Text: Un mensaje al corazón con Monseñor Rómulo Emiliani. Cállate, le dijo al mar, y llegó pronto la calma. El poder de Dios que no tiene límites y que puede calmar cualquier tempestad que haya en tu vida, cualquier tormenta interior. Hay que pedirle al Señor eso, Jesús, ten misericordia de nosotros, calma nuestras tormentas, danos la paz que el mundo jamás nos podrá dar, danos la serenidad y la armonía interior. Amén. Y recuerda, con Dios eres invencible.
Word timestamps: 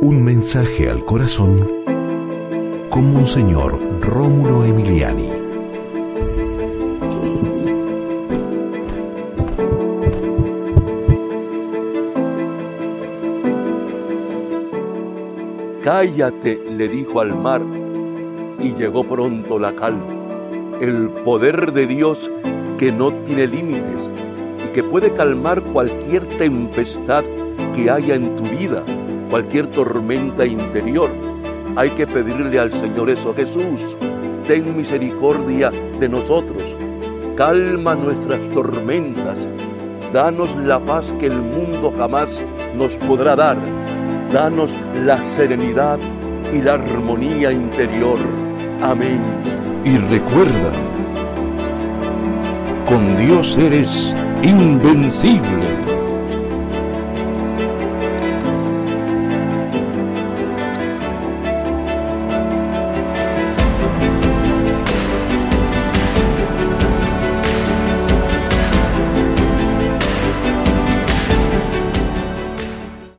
Un 0.00 0.22
mensaje 0.22 0.90
al 0.90 1.04
corazón 1.04 1.84
con 2.90 3.12
Monseñor 3.12 3.80
Rómulo 4.00 4.64
Emiliani. 4.64 5.30
Cállate, 15.82 16.62
le 16.70 16.88
dijo 16.88 17.20
al 17.20 17.34
mar, 17.34 17.62
y 18.60 18.74
llegó 18.74 19.04
pronto 19.04 19.58
la 19.58 19.74
calma. 19.74 20.14
El 20.80 21.08
poder 21.24 21.72
de 21.72 21.86
Dios 21.86 22.30
que 22.76 22.92
no 22.92 23.12
tiene 23.12 23.46
límites 23.46 24.10
y 24.68 24.72
que 24.74 24.82
puede 24.82 25.12
calmar 25.12 25.62
cualquier 25.62 26.26
tempestad 26.38 27.24
que 27.74 27.90
haya 27.90 28.14
en 28.14 28.36
tu 28.36 28.42
vida, 28.44 28.84
cualquier 29.30 29.66
tormenta 29.68 30.46
interior. 30.46 31.10
Hay 31.76 31.90
que 31.90 32.06
pedirle 32.06 32.58
al 32.58 32.72
Señor 32.72 33.10
eso, 33.10 33.34
Jesús, 33.34 33.96
ten 34.46 34.76
misericordia 34.76 35.70
de 36.00 36.08
nosotros, 36.08 36.62
calma 37.36 37.94
nuestras 37.94 38.40
tormentas, 38.54 39.36
danos 40.12 40.54
la 40.56 40.78
paz 40.80 41.14
que 41.18 41.26
el 41.26 41.38
mundo 41.38 41.92
jamás 41.98 42.40
nos 42.76 42.96
podrá 42.96 43.36
dar, 43.36 43.56
danos 44.32 44.74
la 45.04 45.22
serenidad 45.22 45.98
y 46.52 46.62
la 46.62 46.74
armonía 46.74 47.52
interior. 47.52 48.18
Amén. 48.82 49.20
Y 49.84 49.98
recuerda, 49.98 50.72
con 52.86 53.16
Dios 53.16 53.56
eres 53.58 54.14
invencible. 54.42 55.95